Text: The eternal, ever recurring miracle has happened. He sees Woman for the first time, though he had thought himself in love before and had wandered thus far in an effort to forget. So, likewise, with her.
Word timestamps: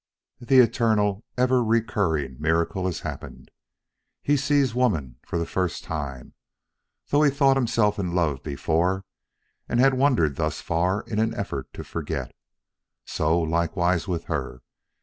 The 0.39 0.57
eternal, 0.57 1.23
ever 1.37 1.63
recurring 1.63 2.37
miracle 2.39 2.87
has 2.87 3.01
happened. 3.01 3.51
He 4.23 4.35
sees 4.35 4.73
Woman 4.73 5.17
for 5.27 5.37
the 5.37 5.45
first 5.45 5.83
time, 5.83 6.33
though 7.09 7.21
he 7.21 7.29
had 7.29 7.37
thought 7.37 7.55
himself 7.55 7.99
in 7.99 8.15
love 8.15 8.41
before 8.41 9.05
and 9.69 9.79
had 9.79 9.93
wandered 9.93 10.37
thus 10.37 10.59
far 10.59 11.01
in 11.03 11.19
an 11.19 11.35
effort 11.35 11.71
to 11.73 11.83
forget. 11.83 12.35
So, 13.05 13.39
likewise, 13.39 14.07
with 14.07 14.23
her. 14.23 14.61